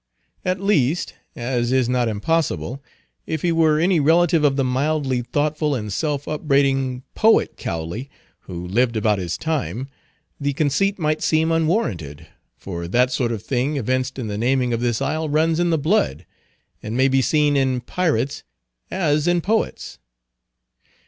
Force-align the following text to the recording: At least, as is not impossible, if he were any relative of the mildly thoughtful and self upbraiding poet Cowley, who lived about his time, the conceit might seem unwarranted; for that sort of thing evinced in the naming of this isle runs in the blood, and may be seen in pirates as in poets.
At 0.43 0.59
least, 0.59 1.13
as 1.35 1.71
is 1.71 1.87
not 1.87 2.07
impossible, 2.07 2.81
if 3.27 3.43
he 3.43 3.51
were 3.51 3.77
any 3.79 3.99
relative 3.99 4.43
of 4.43 4.55
the 4.55 4.63
mildly 4.63 5.21
thoughtful 5.21 5.75
and 5.75 5.93
self 5.93 6.27
upbraiding 6.27 7.03
poet 7.13 7.55
Cowley, 7.55 8.09
who 8.39 8.67
lived 8.67 8.97
about 8.97 9.19
his 9.19 9.37
time, 9.37 9.89
the 10.39 10.53
conceit 10.53 10.97
might 10.97 11.21
seem 11.21 11.51
unwarranted; 11.51 12.25
for 12.57 12.87
that 12.87 13.11
sort 13.11 13.31
of 13.31 13.43
thing 13.43 13.77
evinced 13.77 14.17
in 14.17 14.25
the 14.25 14.39
naming 14.39 14.73
of 14.73 14.81
this 14.81 15.03
isle 15.03 15.29
runs 15.29 15.59
in 15.59 15.69
the 15.69 15.77
blood, 15.77 16.25
and 16.81 16.97
may 16.97 17.07
be 17.07 17.21
seen 17.21 17.55
in 17.55 17.79
pirates 17.79 18.41
as 18.89 19.27
in 19.27 19.39
poets. 19.39 19.99